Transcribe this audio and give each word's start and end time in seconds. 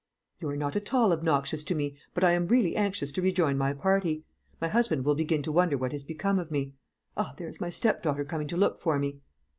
"You 0.39 0.49
are 0.49 0.57
not 0.57 0.75
at 0.75 0.95
all 0.95 1.11
obnoxious 1.13 1.61
to 1.61 1.75
me; 1.75 1.95
but 2.15 2.23
I 2.23 2.31
am 2.31 2.47
really 2.47 2.75
anxious 2.75 3.11
to 3.11 3.21
rejoin 3.21 3.55
my 3.55 3.71
party. 3.71 4.23
My 4.59 4.67
husband 4.67 5.05
will 5.05 5.13
begin 5.13 5.43
to 5.43 5.51
wonder 5.51 5.77
what 5.77 5.91
has 5.91 6.03
become 6.03 6.39
of 6.39 6.49
me. 6.49 6.73
Ah, 7.15 7.35
there 7.37 7.47
is 7.47 7.61
my 7.61 7.69
stepdaughter 7.69 8.25
coming 8.25 8.47
to 8.47 8.57
look 8.57 8.79
for 8.79 8.97
me." 8.97 9.19